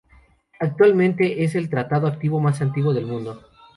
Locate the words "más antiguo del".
2.39-3.05